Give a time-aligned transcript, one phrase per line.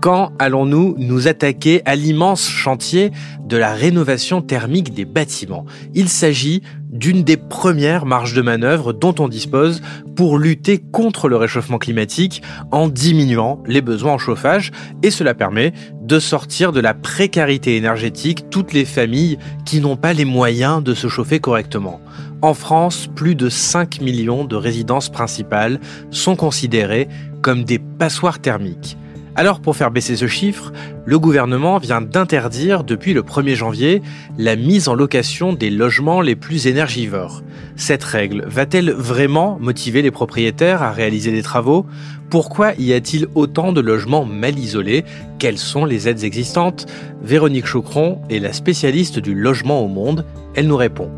[0.00, 3.10] quand allons-nous nous attaquer à l'immense chantier
[3.44, 5.64] de la rénovation thermique des bâtiments?
[5.94, 9.82] Il s'agit d'une des premières marges de manœuvre dont on dispose
[10.16, 14.70] pour lutter contre le réchauffement climatique en diminuant les besoins en chauffage
[15.02, 20.12] et cela permet de sortir de la précarité énergétique toutes les familles qui n'ont pas
[20.12, 22.00] les moyens de se chauffer correctement.
[22.40, 27.08] En France, plus de 5 millions de résidences principales sont considérées
[27.42, 28.96] comme des passoires thermiques.
[29.38, 30.72] Alors pour faire baisser ce chiffre,
[31.04, 34.02] le gouvernement vient d'interdire depuis le 1er janvier
[34.36, 37.44] la mise en location des logements les plus énergivores.
[37.76, 41.86] Cette règle va-t-elle vraiment motiver les propriétaires à réaliser des travaux?
[42.30, 45.04] Pourquoi y a-t-il autant de logements mal isolés?
[45.38, 46.86] Quelles sont les aides existantes?
[47.22, 50.26] Véronique Chocron est la spécialiste du logement au monde.
[50.56, 51.12] Elle nous répond.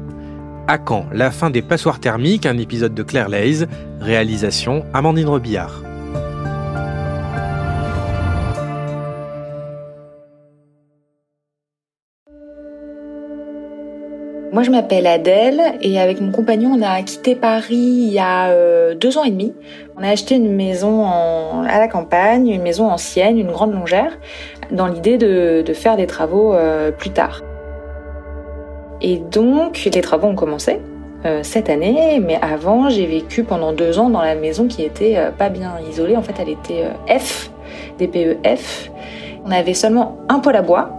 [0.69, 2.45] À quand la fin des passoires thermiques?
[2.45, 3.67] Un épisode de Claire Lays.
[3.99, 5.90] Réalisation Amandine Robillard.
[14.53, 18.49] Moi, je m'appelle Adèle et avec mon compagnon, on a quitté Paris il y a
[18.49, 19.55] euh, deux ans et demi.
[19.97, 24.19] On a acheté une maison à la campagne, une maison ancienne, une grande longère,
[24.73, 27.43] dans l'idée de, faire des travaux euh, plus tard.
[29.01, 30.81] Et donc, les travaux ont commencé
[31.25, 35.17] euh, cette année, mais avant, j'ai vécu pendant deux ans dans la maison qui était
[35.39, 36.17] pas bien isolée.
[36.17, 36.87] En fait, elle était
[37.21, 37.53] F,
[38.01, 38.91] DPE-F.
[39.45, 40.91] On avait seulement un poêle à bois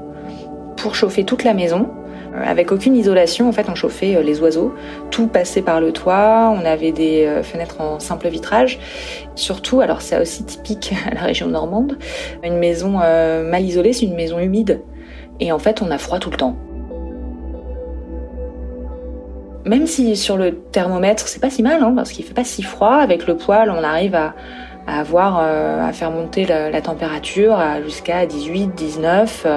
[0.77, 1.89] pour chauffer toute la maison
[2.33, 4.73] avec aucune isolation, en fait, on chauffait euh, les oiseaux.
[5.09, 6.53] Tout passait par le toit.
[6.55, 8.79] On avait des euh, fenêtres en simple vitrage.
[9.35, 11.97] Surtout, alors c'est aussi typique à la région normande,
[12.43, 14.81] une maison mal isolée, c'est une maison humide.
[15.39, 16.55] Et en fait, on a froid tout le temps.
[19.65, 22.63] Même si sur le thermomètre, c'est pas si mal, hein, parce qu'il fait pas si
[22.63, 22.95] froid.
[22.95, 24.33] Avec le poêle, on arrive à,
[24.87, 29.47] avoir, à faire monter la, la température jusqu'à 18, 19.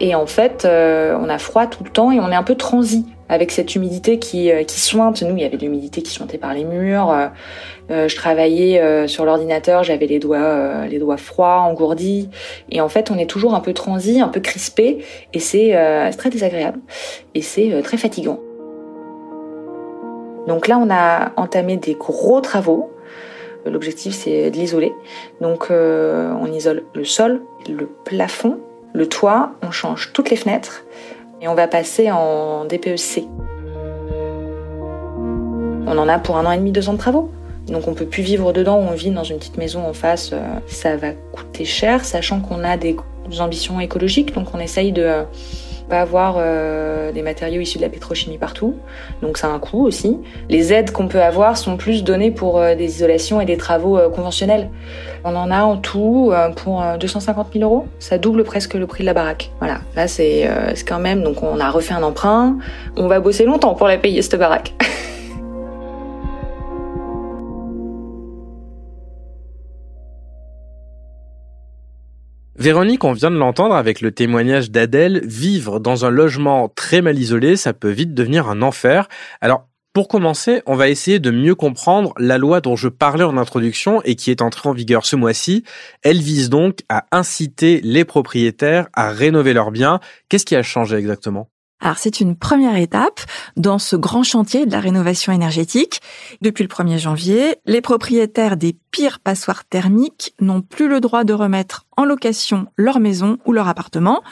[0.00, 2.56] Et en fait, euh, on a froid tout le temps et on est un peu
[2.56, 5.22] transi avec cette humidité qui, euh, qui sointe.
[5.22, 7.10] Nous, il y avait de l'humidité qui sointait par les murs.
[7.90, 12.28] Euh, je travaillais sur l'ordinateur, j'avais les doigts, les doigts froids, engourdis.
[12.70, 15.76] Et en fait, on est toujours un peu transi, un peu crispé, et c'est
[16.16, 16.80] très désagréable.
[17.34, 18.40] Et c'est très fatigant.
[20.46, 22.90] Donc là, on a entamé des gros travaux.
[23.66, 24.94] L'objectif, c'est de l'isoler.
[25.42, 28.60] Donc, on isole le sol, le plafond,
[28.94, 30.84] le toit, on change toutes les fenêtres
[31.42, 33.26] et on va passer en DPEC.
[35.86, 37.30] On en a pour un an et demi, deux ans de travaux.
[37.66, 40.38] Donc on peut plus vivre dedans, on vit dans une petite maison en face, euh,
[40.66, 42.94] ça va coûter cher, sachant qu'on a des
[43.40, 45.22] ambitions écologiques, donc on essaye de
[45.88, 48.76] pas avoir euh, des matériaux issus de la pétrochimie partout,
[49.22, 50.18] donc ça a un coût aussi.
[50.48, 53.98] Les aides qu'on peut avoir sont plus données pour euh, des isolations et des travaux
[53.98, 54.70] euh, conventionnels.
[55.24, 59.06] On en a en tout pour 250 000 euros, ça double presque le prix de
[59.06, 59.50] la baraque.
[59.58, 60.46] Voilà, là c'est
[60.86, 62.58] quand même, donc on a refait un emprunt,
[62.96, 64.74] on va bosser longtemps pour la payer cette baraque.
[72.64, 77.18] Véronique, on vient de l'entendre avec le témoignage d'Adèle, vivre dans un logement très mal
[77.18, 79.06] isolé, ça peut vite devenir un enfer.
[79.42, 83.36] Alors, pour commencer, on va essayer de mieux comprendre la loi dont je parlais en
[83.36, 85.62] introduction et qui est entrée en vigueur ce mois-ci.
[86.02, 90.00] Elle vise donc à inciter les propriétaires à rénover leurs biens.
[90.30, 91.50] Qu'est-ce qui a changé exactement?
[91.80, 93.20] Alors c'est une première étape
[93.56, 96.00] dans ce grand chantier de la rénovation énergétique.
[96.40, 101.34] Depuis le 1er janvier, les propriétaires des pires passoires thermiques n'ont plus le droit de
[101.34, 104.22] remettre en location leur maison ou leur appartement.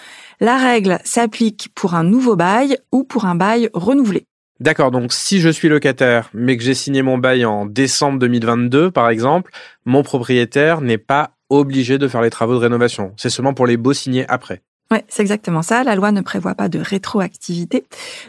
[0.40, 4.26] La règle s'applique pour un nouveau bail ou pour un bail renouvelé.
[4.60, 8.92] D'accord, donc si je suis locataire, mais que j'ai signé mon bail en décembre 2022,
[8.92, 9.50] par exemple,
[9.84, 13.12] mon propriétaire n'est pas obligé de faire les travaux de rénovation.
[13.16, 14.62] C'est seulement pour les beaux signés après.
[14.92, 15.84] Oui, c'est exactement ça.
[15.84, 17.84] La loi ne prévoit pas de rétroactivité.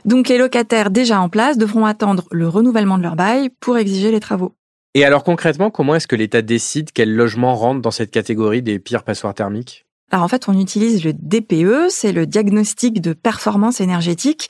[0.05, 4.11] Donc les locataires déjà en place devront attendre le renouvellement de leur bail pour exiger
[4.11, 4.53] les travaux.
[4.93, 8.79] Et alors concrètement, comment est-ce que l'État décide quel logement rentre dans cette catégorie des
[8.79, 9.82] pires passoires thermiques?
[10.11, 14.47] Alors en fait, on utilise le DPE, c'est le diagnostic de performance énergétique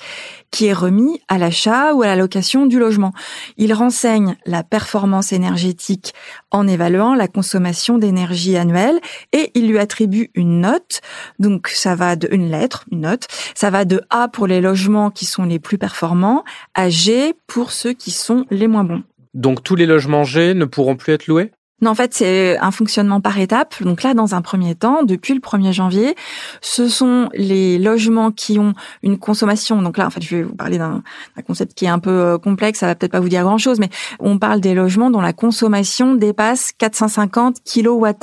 [0.51, 3.13] qui est remis à l'achat ou à la location du logement.
[3.55, 6.13] Il renseigne la performance énergétique
[6.51, 9.00] en évaluant la consommation d'énergie annuelle
[9.31, 11.00] et il lui attribue une note.
[11.39, 13.27] Donc ça va de une lettre, une note.
[13.55, 17.71] Ça va de A pour les logements qui sont les plus performants à G pour
[17.71, 19.03] ceux qui sont les moins bons.
[19.33, 21.51] Donc tous les logements G ne pourront plus être loués?
[21.81, 23.84] Non, en fait, c'est un fonctionnement par étapes.
[23.84, 26.16] Donc là, dans un premier temps, depuis le 1er janvier,
[26.62, 29.81] ce sont les logements qui ont une consommation.
[29.81, 31.04] Donc là, en fait, je vais vous parler d'un
[31.46, 33.90] concept qui est un peu euh, complexe, ça va peut-être pas vous dire grand-chose, mais
[34.20, 38.14] on parle des logements dont la consommation dépasse 450 kWh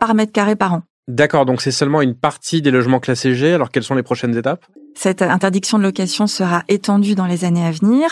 [0.00, 0.82] par mètre carré par an.
[1.06, 3.52] D'accord, donc c'est seulement une partie des logements classés G.
[3.52, 4.64] Alors quelles sont les prochaines étapes?
[4.94, 8.08] Cette interdiction de location sera étendue dans les années à venir.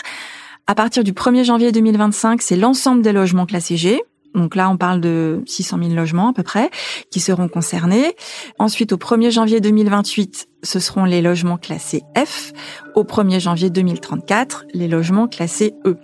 [0.67, 4.01] À partir du 1er janvier 2025, c'est l'ensemble des logements classés G.
[4.33, 6.69] Donc là, on parle de 600 000 logements à peu près
[7.11, 8.15] qui seront concernés.
[8.59, 12.51] Ensuite, au 1er janvier 2028, ce seront les logements classés F.
[12.95, 15.97] Au 1er janvier 2034, les logements classés E.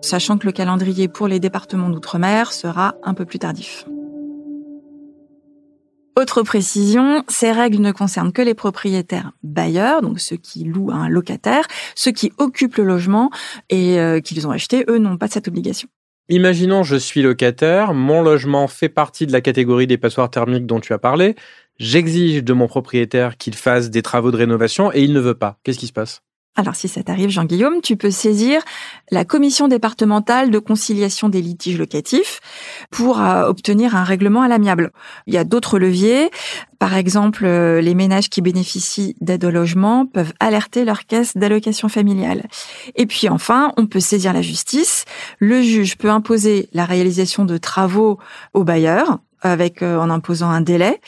[0.00, 3.84] Sachant que le calendrier pour les départements d'outre-mer sera un peu plus tardif.
[6.18, 10.96] Autre précision, ces règles ne concernent que les propriétaires bailleurs, donc ceux qui louent à
[10.96, 13.30] un locataire, ceux qui occupent le logement
[13.70, 15.88] et euh, qu'ils ont acheté, eux n'ont pas cette obligation.
[16.30, 20.80] Imaginons je suis locataire, mon logement fait partie de la catégorie des passoires thermiques dont
[20.80, 21.36] tu as parlé,
[21.78, 25.58] j'exige de mon propriétaire qu'il fasse des travaux de rénovation et il ne veut pas.
[25.64, 26.22] Qu'est-ce qui se passe?
[26.58, 28.62] Alors si ça t'arrive, Jean-Guillaume, tu peux saisir
[29.12, 32.40] la commission départementale de conciliation des litiges locatifs
[32.90, 34.90] pour euh, obtenir un règlement à l'amiable.
[35.28, 36.32] Il y a d'autres leviers.
[36.80, 41.88] Par exemple, euh, les ménages qui bénéficient d'aide au logement peuvent alerter leur caisse d'allocation
[41.88, 42.48] familiale.
[42.96, 45.04] Et puis enfin, on peut saisir la justice.
[45.38, 48.18] Le juge peut imposer la réalisation de travaux
[48.52, 51.00] au bailleur avec euh, en imposant un délai.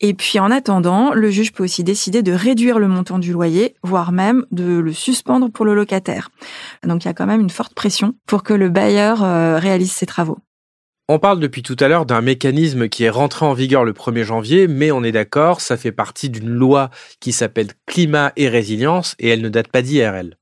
[0.00, 3.74] Et puis en attendant, le juge peut aussi décider de réduire le montant du loyer,
[3.82, 6.30] voire même de le suspendre pour le locataire.
[6.84, 9.92] Donc il y a quand même une forte pression pour que le bailleur euh, réalise
[9.92, 10.38] ses travaux.
[11.08, 14.24] On parle depuis tout à l'heure d'un mécanisme qui est rentré en vigueur le 1er
[14.24, 16.90] janvier, mais on est d'accord, ça fait partie d'une loi
[17.20, 20.36] qui s'appelle Climat et Résilience et elle ne date pas d'IR, elle.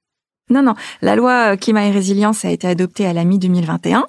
[0.51, 0.75] Non, non.
[1.01, 4.05] La loi euh, Climat et Résilience a été adoptée à la mi-2021.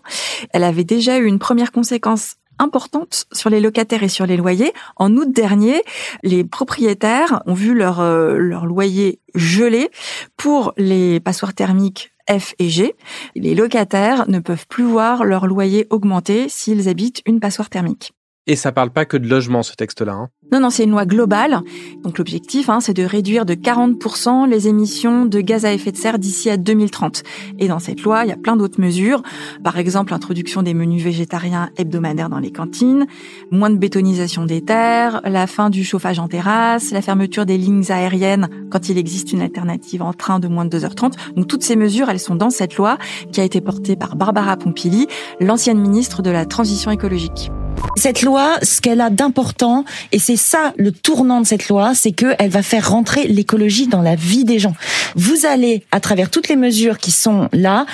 [0.51, 4.73] Elle avait déjà eu une première conséquence importante sur les locataires et sur les loyers.
[4.95, 5.81] En août dernier,
[6.23, 9.89] les propriétaires ont vu leur, euh, leur loyer gelé
[10.37, 12.95] pour les passoires thermiques F et G.
[13.35, 18.13] Les locataires ne peuvent plus voir leur loyer augmenter s'ils habitent une passoire thermique.
[18.47, 20.13] Et ça parle pas que de logement, ce texte-là.
[20.13, 20.29] Hein.
[20.51, 21.61] Non, non, c'est une loi globale.
[22.03, 25.97] Donc l'objectif, hein, c'est de réduire de 40% les émissions de gaz à effet de
[25.97, 27.23] serre d'ici à 2030.
[27.57, 29.23] Et dans cette loi, il y a plein d'autres mesures.
[29.63, 33.07] Par exemple, l'introduction des menus végétariens hebdomadaires dans les cantines,
[33.49, 37.91] moins de bétonisation des terres, la fin du chauffage en terrasse, la fermeture des lignes
[37.91, 41.13] aériennes quand il existe une alternative en train de moins de 2h30.
[41.35, 42.99] Donc toutes ces mesures, elles sont dans cette loi
[43.31, 45.07] qui a été portée par Barbara Pompili,
[45.39, 47.49] l'ancienne ministre de la Transition écologique.
[47.95, 52.11] Cette loi, ce qu'elle a d'important, et c'est ça le tournant de cette loi, c'est
[52.11, 54.73] qu'elle va faire rentrer l'écologie dans la vie des gens.
[55.15, 57.85] Vous allez, à travers toutes les mesures qui sont là,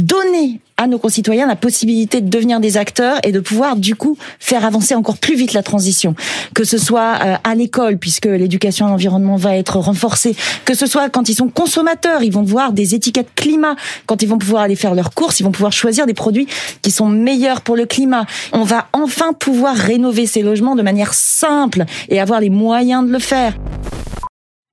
[0.00, 4.16] donner à nos concitoyens la possibilité de devenir des acteurs et de pouvoir du coup
[4.38, 6.14] faire avancer encore plus vite la transition.
[6.54, 10.86] Que ce soit euh, à l'école, puisque l'éducation à l'environnement va être renforcée, que ce
[10.86, 13.76] soit quand ils sont consommateurs, ils vont voir des étiquettes climat,
[14.06, 16.46] quand ils vont pouvoir aller faire leurs courses, ils vont pouvoir choisir des produits
[16.80, 18.24] qui sont meilleurs pour le climat.
[18.52, 23.12] On va enfin pouvoir rénover ces logements de manière simple et avoir les moyens de
[23.12, 23.54] le faire.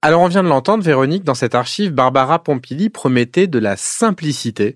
[0.02, 4.76] Alors on vient de l'entendre, Véronique, dans cette archive, Barbara Pompili promettait de la simplicité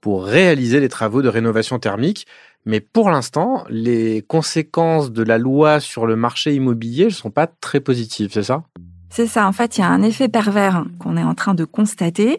[0.00, 2.26] pour réaliser les travaux de rénovation thermique.
[2.64, 7.46] Mais pour l'instant, les conséquences de la loi sur le marché immobilier ne sont pas
[7.46, 8.64] très positives, c'est ça?
[9.10, 11.64] C'est ça, en fait, il y a un effet pervers qu'on est en train de
[11.64, 12.38] constater.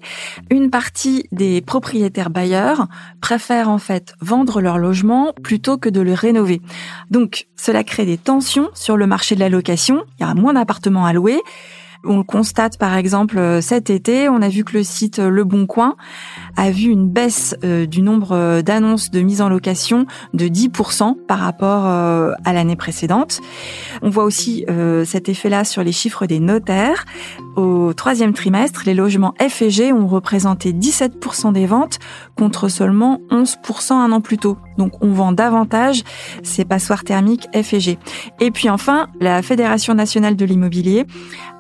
[0.52, 2.88] Une partie des propriétaires bailleurs
[3.22, 6.62] préfèrent en fait vendre leur logement plutôt que de le rénover.
[7.10, 10.54] Donc, cela crée des tensions sur le marché de la location, il y a moins
[10.54, 11.42] d'appartements à louer
[12.04, 15.66] on le constate par exemple cet été, on a vu que le site Le Bon
[15.66, 15.96] Coin
[16.62, 21.40] a vu une baisse euh, du nombre d'annonces de mise en location de 10% par
[21.40, 23.40] rapport à l'année précédente.
[24.02, 24.66] On voit aussi
[25.06, 27.06] cet effet-là sur les chiffres des notaires.
[27.56, 32.00] Au troisième trimestre, les logements F et G ont représenté 17% des ventes
[32.38, 34.58] contre seulement 11% un an plus tôt.
[34.78, 36.04] Donc on vend davantage
[36.44, 37.98] ces passoires thermiques F et.
[38.40, 41.06] Et puis enfin, la Fédération nationale de l'immobilier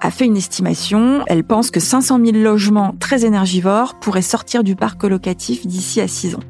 [0.01, 1.24] a fait une estimation.
[1.27, 6.36] Elle pense que 500 000 logements très énergivores pourraient sortir du parc d'ici à 6
[6.36, 6.43] ans.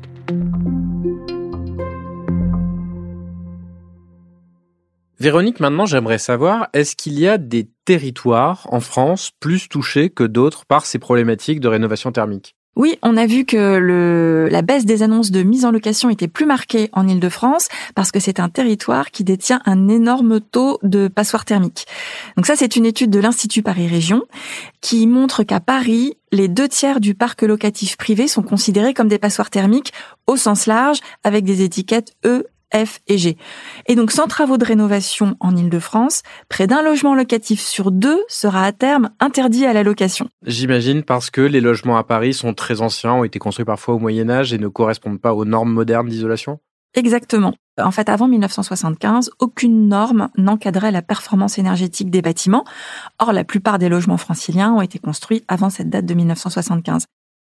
[5.20, 10.24] Véronique, maintenant j'aimerais savoir, est-ce qu'il y a des territoires en France plus touchés que
[10.24, 12.56] d'autres par ces problématiques de rénovation thermique?
[12.80, 16.46] Oui, on a vu que la baisse des annonces de mise en location était plus
[16.46, 21.44] marquée en Ile-de-France parce que c'est un territoire qui détient un énorme taux de passoires
[21.44, 21.88] thermiques.
[22.38, 24.24] Donc ça, c'est une étude de l'Institut Paris Région
[24.80, 29.20] qui montre qu'à Paris, les deux tiers du parc locatif privé sont considérés comme des
[29.20, 29.92] passoires thermiques
[30.26, 33.38] au sens large avec des étiquettes E F et G.
[33.88, 38.64] Et donc, sans travaux de rénovation en Ile-de-France, près d'un logement locatif sur deux sera
[38.64, 40.30] à terme interdit à la location.
[40.46, 44.00] J'imagine parce que les logements à Paris sont très anciens, ont été construits parfois au
[44.00, 46.60] Moyen Âge et ne correspondent pas aux normes modernes d'isolation?
[46.96, 47.54] Exactement.
[47.80, 52.66] En fait, avant 1975, aucune norme n'encadrait la performance énergétique des bâtiments.
[53.20, 57.06] Or, la plupart des logements franciliens ont été construits avant cette date de 1975.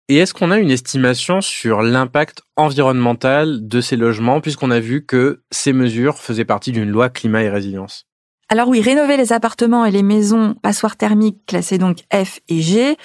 [0.09, 5.07] Et est-ce qu'on a une estimation sur l'impact environnemental de ces logements, puisqu'on a vu
[5.07, 8.07] que ces mesures faisaient partie d'une loi climat et résilience?
[8.49, 12.97] Alors oui, rénover les appartements et les maisons passoires thermiques classées donc F et G,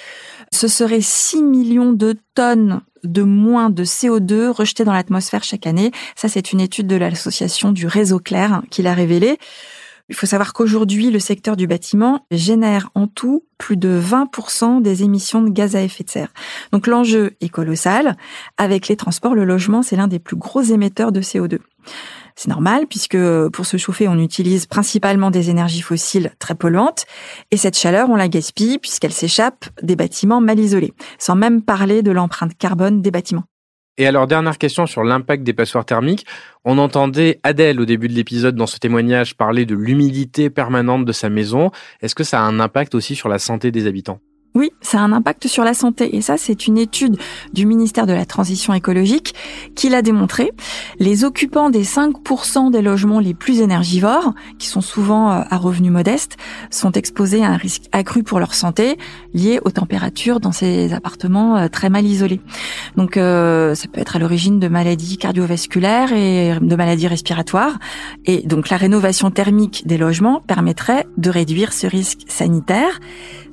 [0.52, 5.92] ce serait 6 millions de tonnes de moins de CO2 rejetées dans l'atmosphère chaque année.
[6.16, 9.38] Ça, c'est une étude de l'association du réseau clair qui l'a révélé.
[10.08, 15.02] Il faut savoir qu'aujourd'hui, le secteur du bâtiment génère en tout plus de 20% des
[15.02, 16.32] émissions de gaz à effet de serre.
[16.72, 18.16] Donc l'enjeu est colossal.
[18.56, 21.58] Avec les transports, le logement, c'est l'un des plus gros émetteurs de CO2.
[22.36, 27.06] C'est normal puisque pour se chauffer, on utilise principalement des énergies fossiles très polluantes
[27.50, 32.02] et cette chaleur, on la gaspille puisqu'elle s'échappe des bâtiments mal isolés, sans même parler
[32.02, 33.44] de l'empreinte carbone des bâtiments.
[33.98, 36.26] Et alors, dernière question sur l'impact des passoires thermiques.
[36.64, 41.12] On entendait Adèle au début de l'épisode dans ce témoignage parler de l'humidité permanente de
[41.12, 41.70] sa maison.
[42.02, 44.20] Est-ce que ça a un impact aussi sur la santé des habitants?
[44.56, 46.16] Oui, ça a un impact sur la santé.
[46.16, 47.18] Et ça, c'est une étude
[47.52, 49.34] du ministère de la Transition écologique
[49.74, 50.50] qui l'a démontré.
[50.98, 55.92] Les occupants des 5% des logements les plus énergivores, qui sont souvent euh, à revenus
[55.92, 56.38] modestes,
[56.70, 58.96] sont exposés à un risque accru pour leur santé
[59.34, 62.40] lié aux températures dans ces appartements euh, très mal isolés.
[62.96, 67.78] Donc, euh, ça peut être à l'origine de maladies cardiovasculaires et de maladies respiratoires.
[68.24, 73.00] Et donc, la rénovation thermique des logements permettrait de réduire ce risque sanitaire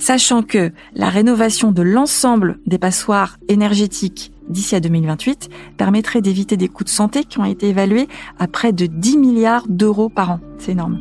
[0.04, 6.68] sachant que la rénovation de l'ensemble des passoires énergétiques d'ici à 2028 permettrait d'éviter des
[6.68, 8.08] coûts de santé qui ont été évalués
[8.40, 10.40] à près de 10 milliards d'euros par an.
[10.58, 11.00] C'est énorme.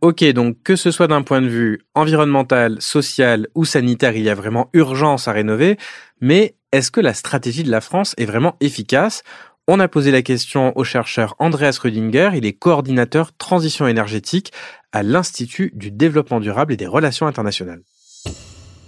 [0.00, 4.30] Ok, donc que ce soit d'un point de vue environnemental, social ou sanitaire, il y
[4.30, 5.76] a vraiment urgence à rénover,
[6.20, 9.24] mais est-ce que la stratégie de la France est vraiment efficace?
[9.68, 14.50] On a posé la question au chercheur Andreas Rüdinger, il est coordinateur transition énergétique
[14.92, 17.82] à l'Institut du développement durable et des relations internationales.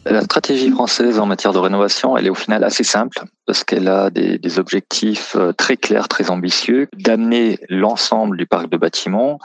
[0.06, 3.87] La stratégie française en matière de rénovation, elle est au final assez simple parce qu'elle
[3.88, 9.38] a des, objectifs euh, très clairs, très ambitieux, d'amener l'ensemble du parc de bâtiments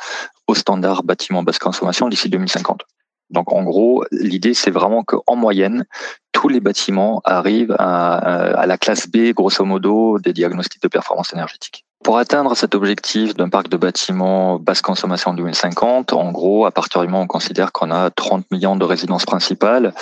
[0.47, 2.83] au standard bâtiment basse consommation d'ici 2050.
[3.29, 5.85] Donc en gros, l'idée c'est vraiment qu'en moyenne,
[6.31, 11.85] tous les bâtiments arrivent à, la classe B, grosso modo, des diagnostics de performance énergétique.
[12.03, 16.71] Pour atteindre cet objectif d'un parc de bâtiments basse consommation en 2050, en gros, à
[16.71, 19.93] partir du moment où on considère qu'on a 30 millions de résidences principales,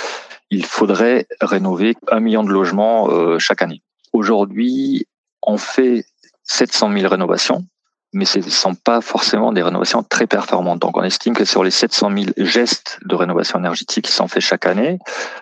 [0.50, 3.82] il faudrait rénover un million de logements euh, chaque année.
[4.12, 5.08] Aujourd'hui,
[5.42, 6.03] on fait
[6.44, 7.65] 700 000 rénovations
[8.13, 10.79] mais ce ne sont pas forcément des rénovations très performantes.
[10.79, 14.43] Donc on estime que sur les 700 000 gestes de rénovation énergétique qui sont faits
[14.43, 15.00] chaque année,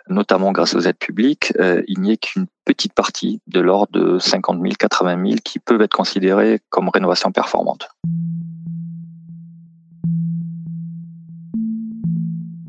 [0.10, 4.20] notamment grâce aux aides publiques, euh, il n'y ait qu'une petite partie de l'ordre de
[4.20, 7.90] 50 000, 80 000 qui peuvent être considérées comme rénovations performantes.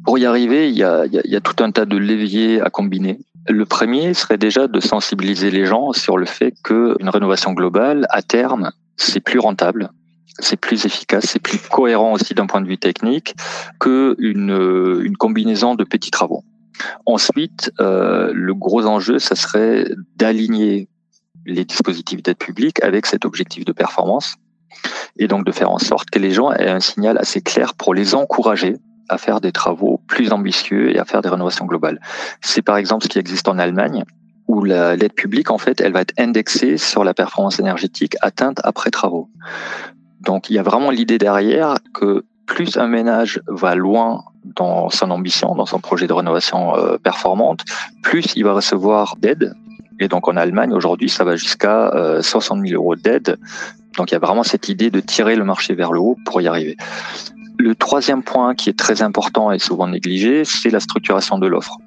[0.04, 2.70] Pour y arriver, il y, a, il y a tout un tas de leviers à
[2.70, 3.20] combiner.
[3.48, 8.22] Le premier serait déjà de sensibiliser les gens sur le fait qu'une rénovation globale, à
[8.22, 9.90] terme, c'est plus rentable,
[10.38, 13.34] c'est plus efficace, c'est plus cohérent aussi d'un point de vue technique
[13.78, 16.44] que une, une combinaison de petits travaux.
[17.06, 20.88] Ensuite, euh, le gros enjeu, ça serait d'aligner
[21.44, 24.36] les dispositifs d'aide publique avec cet objectif de performance
[25.18, 27.94] et donc de faire en sorte que les gens aient un signal assez clair pour
[27.94, 28.76] les encourager
[29.08, 32.00] à faire des travaux plus ambitieux et à faire des rénovations globales.
[32.40, 34.04] C'est par exemple ce qui existe en Allemagne
[34.52, 38.90] où l'aide publique, en fait, elle va être indexée sur la performance énergétique atteinte après
[38.90, 39.30] travaux.
[40.20, 45.10] Donc, il y a vraiment l'idée derrière que plus un ménage va loin dans son
[45.10, 47.64] ambition, dans son projet de rénovation euh, performante,
[48.02, 49.54] plus il va recevoir d'aide.
[50.00, 51.90] Et donc, en Allemagne, aujourd'hui, ça va jusqu'à
[52.20, 53.38] 60 euh, 000 euros d'aide.
[53.96, 56.42] Donc, il y a vraiment cette idée de tirer le marché vers le haut pour
[56.42, 56.76] y arriver.
[57.58, 61.78] Le troisième point qui est très important et souvent négligé, c'est la structuration de l'offre.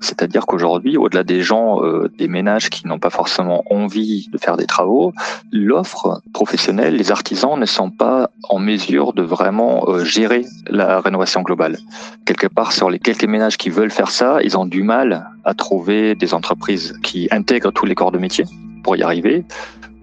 [0.00, 4.56] C'est-à-dire qu'aujourd'hui, au-delà des gens, euh, des ménages qui n'ont pas forcément envie de faire
[4.56, 5.12] des travaux,
[5.52, 11.42] l'offre professionnelle, les artisans ne sont pas en mesure de vraiment euh, gérer la rénovation
[11.42, 11.78] globale.
[12.26, 15.54] Quelque part, sur les quelques ménages qui veulent faire ça, ils ont du mal à
[15.54, 18.44] trouver des entreprises qui intègrent tous les corps de métier
[18.82, 19.44] pour y arriver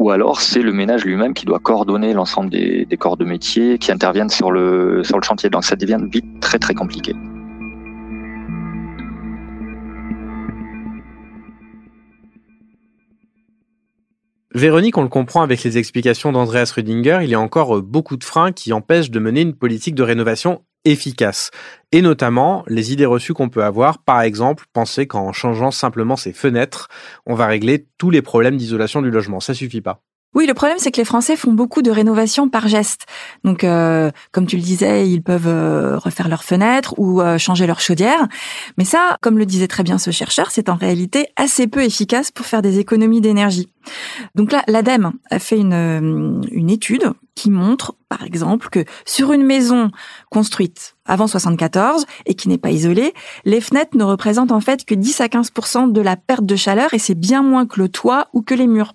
[0.02, 3.92] ou alors c'est le ménage lui-même qui doit coordonner l'ensemble des, corps de métier qui
[3.92, 5.52] interviennent sur le, sur le chantier.
[5.52, 7.14] Donc ça devient vite très très compliqué.
[14.54, 18.18] Véronique, on le comprend avec les explications d'Andreas Rüdinger, il y a encore euh, beaucoup
[18.18, 21.52] de freins qui empêchent de mener une politique de rénovation efficace.
[21.94, 26.34] Et notamment, les idées reçues qu'on peut avoir, par exemple, penser qu'en changeant simplement ses
[26.34, 26.90] fenêtres,
[27.26, 29.40] on va régler tous les problèmes d'isolation du logement.
[29.40, 30.02] Ça suffit pas.
[30.34, 33.06] Oui, le problème, c'est que les Français font beaucoup de rénovations par geste.
[33.44, 37.82] Donc, euh, comme tu le disais, ils peuvent euh, refaire leurs fenêtres ou changer leur
[37.82, 38.28] chaudière.
[38.78, 42.32] Mais ça, comme le disait très bien ce chercheur, c'est en réalité assez peu efficace
[42.32, 43.70] pour faire des économies d'énergie.
[44.36, 49.44] Donc là, l'ADEME a fait une, une étude qui montre, par exemple, que sur une
[49.44, 49.92] maison
[50.30, 53.14] construite avant 74 et qui n'est pas isolée,
[53.46, 56.94] les fenêtres ne représentent en fait que 10 à 15% de la perte de chaleur
[56.94, 58.94] et c'est bien moins que le toit ou que les murs.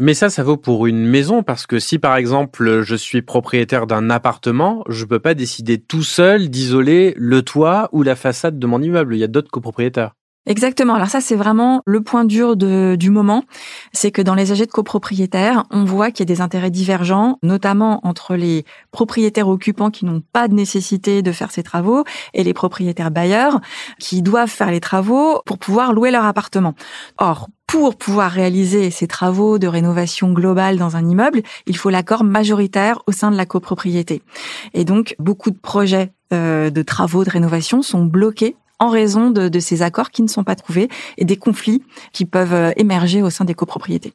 [0.00, 3.88] Mais ça, ça vaut pour une maison parce que si par exemple je suis propriétaire
[3.88, 8.66] d'un appartement, je peux pas décider tout seul d'isoler le toit ou la façade de
[8.68, 9.16] mon immeuble.
[9.16, 10.14] Il y a d'autres copropriétaires.
[10.48, 10.94] Exactement.
[10.94, 13.44] Alors ça, c'est vraiment le point dur de, du moment.
[13.92, 17.38] C'est que dans les AG de copropriétaires, on voit qu'il y a des intérêts divergents,
[17.42, 22.44] notamment entre les propriétaires occupants qui n'ont pas de nécessité de faire ces travaux et
[22.44, 23.60] les propriétaires bailleurs
[24.00, 26.74] qui doivent faire les travaux pour pouvoir louer leur appartement.
[27.18, 32.24] Or, pour pouvoir réaliser ces travaux de rénovation globale dans un immeuble, il faut l'accord
[32.24, 34.22] majoritaire au sein de la copropriété.
[34.72, 39.48] Et donc, beaucoup de projets euh, de travaux de rénovation sont bloqués en raison de,
[39.48, 41.82] de, ces accords qui ne sont pas trouvés et des conflits
[42.12, 44.12] qui peuvent euh, émerger au sein des copropriétés.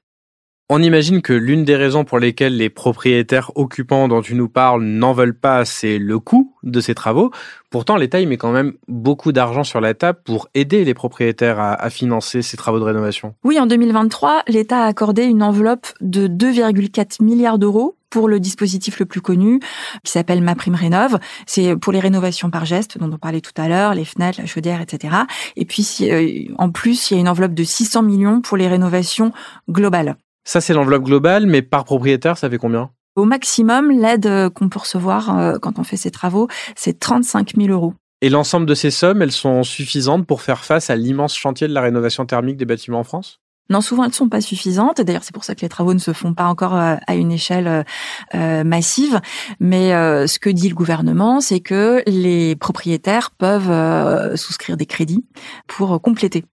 [0.69, 4.81] On imagine que l'une des raisons pour lesquelles les propriétaires occupants dont tu nous parles
[4.81, 7.31] n'en veulent pas, c'est le coût de ces travaux.
[7.69, 11.59] Pourtant, l'État y met quand même beaucoup d'argent sur la table pour aider les propriétaires
[11.59, 13.35] à, à financer ces travaux de rénovation.
[13.43, 18.99] Oui, en 2023, l'État a accordé une enveloppe de 2,4 milliards d'euros pour le dispositif
[18.99, 19.59] le plus connu
[20.03, 21.17] qui s'appelle Ma Prime Rénov.
[21.47, 24.45] C'est pour les rénovations par geste dont on parlait tout à l'heure, les fenêtres, la
[24.45, 25.15] chaudière, etc.
[25.55, 28.67] Et puis euh, en plus, il y a une enveloppe de 600 millions pour les
[28.67, 29.31] rénovations
[29.67, 30.15] globales.
[30.43, 32.91] Ça, c'est l'enveloppe globale, mais par propriétaire, ça fait combien?
[33.15, 37.69] Au maximum, l'aide qu'on peut recevoir euh, quand on fait ces travaux, c'est 35 000
[37.69, 37.95] euros.
[38.21, 41.73] Et l'ensemble de ces sommes, elles sont suffisantes pour faire face à l'immense chantier de
[41.73, 43.39] la rénovation thermique des bâtiments en France?
[43.69, 45.01] Non, souvent elles ne sont pas suffisantes.
[45.01, 47.31] D'ailleurs, c'est pour ça que les travaux ne se font pas encore euh, à une
[47.31, 47.85] échelle
[48.35, 49.21] euh, massive.
[49.59, 49.91] Mais
[50.27, 55.25] ce que dit le gouvernement, c'est que les propriétaires peuvent souscrire des crédits
[55.67, 56.43] pour compléter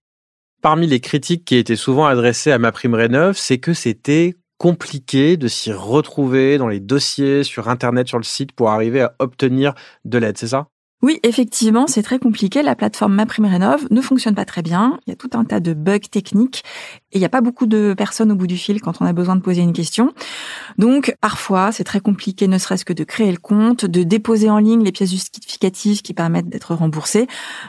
[0.61, 5.37] parmi les critiques qui étaient souvent adressées à ma prime rénov, c'est que c'était compliqué
[5.37, 9.73] de s'y retrouver dans les dossiers sur Internet, sur le site pour arriver à obtenir
[10.05, 10.67] de l'aide, c'est ça?
[11.01, 12.61] Oui, effectivement, c'est très compliqué.
[12.61, 14.99] La plateforme MaPrimeRénov ne fonctionne pas très bien.
[15.07, 16.63] Il y a tout un tas de bugs techniques
[17.11, 19.13] et il n'y a pas beaucoup de personnes au bout du fil quand on a
[19.13, 20.13] besoin de poser une question.
[20.77, 24.59] Donc, parfois, c'est très compliqué, ne serait-ce que de créer le compte, de déposer en
[24.59, 27.25] ligne les pièces justificatives qui permettent d'être remboursées.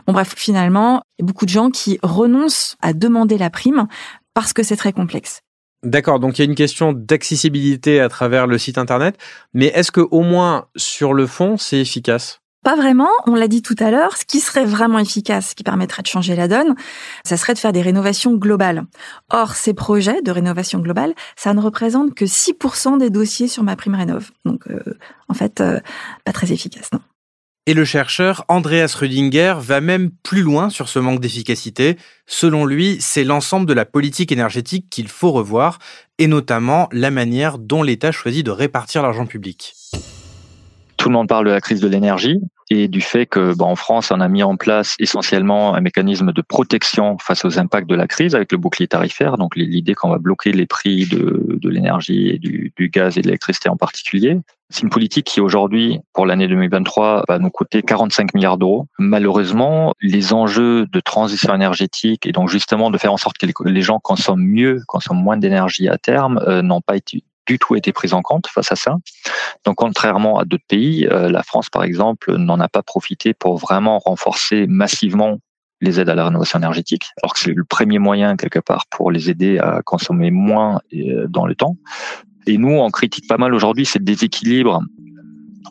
[0.06, 3.86] Bon, bref, finalement, il y a beaucoup de gens qui renoncent à demander la prime
[4.34, 5.40] parce que c'est très complexe.
[5.82, 9.16] D'accord, donc il y a une question d'accessibilité à travers le site internet,
[9.52, 12.41] mais est-ce que au moins sur le fond, c'est efficace?
[12.62, 15.64] Pas vraiment, on l'a dit tout à l'heure, ce qui serait vraiment efficace, ce qui
[15.64, 16.74] permettrait de changer la donne,
[17.24, 18.84] ça serait de faire des rénovations globales.
[19.30, 23.74] Or, ces projets de rénovation globale, ça ne représente que 6% des dossiers sur ma
[23.74, 24.30] prime rénov.
[24.44, 24.80] Donc, euh,
[25.28, 25.80] en fait, euh,
[26.24, 27.00] pas très efficace, non.
[27.66, 31.96] Et le chercheur Andreas Rüdinger va même plus loin sur ce manque d'efficacité.
[32.26, 35.78] Selon lui, c'est l'ensemble de la politique énergétique qu'il faut revoir,
[36.18, 39.74] et notamment la manière dont l'État choisit de répartir l'argent public
[41.02, 42.40] tout le monde parle de la crise de l'énergie
[42.74, 46.32] et du fait que bah, en France, on a mis en place essentiellement un mécanisme
[46.32, 49.36] de protection face aux impacts de la crise avec le bouclier tarifaire.
[49.36, 53.20] Donc l'idée qu'on va bloquer les prix de, de l'énergie et du, du, gaz et
[53.20, 54.38] de l'électricité en particulier.
[54.70, 58.86] C'est une politique qui aujourd'hui, pour l'année 2023, va nous coûter 45 milliards d'euros.
[58.98, 63.82] Malheureusement, les enjeux de transition énergétique et donc justement de faire en sorte que les
[63.82, 67.92] gens consomment mieux, consomment moins d'énergie à terme, euh, n'ont pas été du tout été
[67.92, 68.96] prise en compte face à ça.
[69.64, 73.56] Donc, contrairement à d'autres pays, euh, la France, par exemple, n'en a pas profité pour
[73.56, 75.38] vraiment renforcer massivement
[75.80, 79.10] les aides à la rénovation énergétique, alors que c'est le premier moyen, quelque part, pour
[79.10, 81.76] les aider à consommer moins euh, dans le temps.
[82.46, 84.82] Et nous, on critique pas mal aujourd'hui ce déséquilibre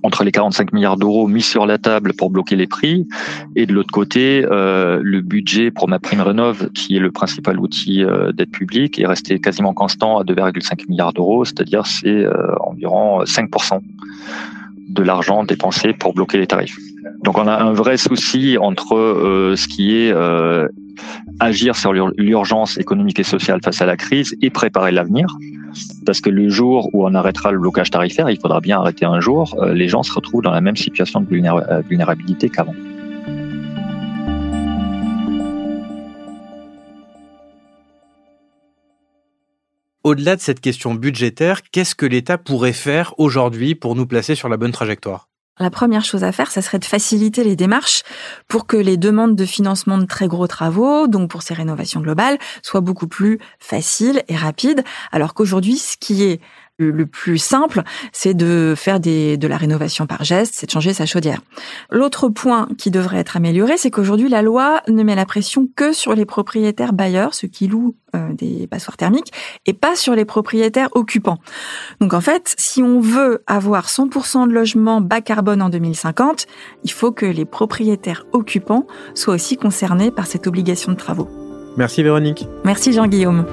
[0.04, 3.08] entre les 45 milliards d'euros mis sur la table pour bloquer les prix
[3.56, 7.60] et de l'autre côté euh, le budget pour ma prime rénov qui est le principal
[7.60, 12.56] outil euh, d'aide publique est resté quasiment constant à 2,5 milliards d'euros c'est-à-dire c'est euh,
[12.60, 13.80] environ 5%
[14.92, 16.78] de l'argent dépensé pour bloquer les tarifs.
[17.24, 20.68] Donc on a un vrai souci entre euh, ce qui est euh,
[21.40, 25.28] agir sur l'urgence économique et sociale face à la crise et préparer l'avenir.
[26.06, 29.20] Parce que le jour où on arrêtera le blocage tarifaire, il faudra bien arrêter un
[29.20, 31.28] jour, euh, les gens se retrouvent dans la même situation de
[31.88, 32.76] vulnérabilité qu'avant.
[40.04, 44.50] Au-delà de cette question budgétaire, qu'est-ce que l'État pourrait faire aujourd'hui pour nous placer sur
[44.50, 45.31] la bonne trajectoire?
[45.62, 48.04] La première chose à faire, ça serait de faciliter les démarches
[48.48, 52.38] pour que les demandes de financement de très gros travaux, donc pour ces rénovations globales,
[52.62, 56.42] soient beaucoup plus faciles et rapides, alors qu'aujourd'hui, ce qui est
[56.86, 60.94] le plus simple, c'est de faire des, de la rénovation par geste, c'est de changer
[60.94, 61.42] sa chaudière.
[61.90, 65.94] L'autre point qui devrait être amélioré, c'est qu'aujourd'hui, la loi ne met la pression que
[65.94, 69.32] sur les propriétaires bailleurs, ceux qui louent euh, des passoires thermiques,
[69.66, 71.38] et pas sur les propriétaires occupants.
[72.00, 76.48] Donc en fait, si on veut avoir 100% de logements bas carbone en 2050,
[76.84, 81.30] il faut que les propriétaires occupants soient aussi concernés par cette obligation de travaux.
[81.78, 82.48] Merci Véronique.
[82.66, 83.46] Merci Jean-Guillaume.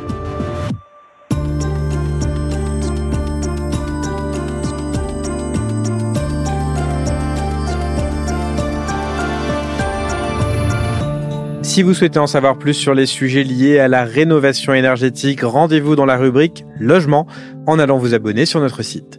[11.68, 15.96] Si vous souhaitez en savoir plus sur les sujets liés à la rénovation énergétique, rendez-vous
[15.96, 17.26] dans la rubrique Logement
[17.66, 19.18] en allant vous abonner sur notre site.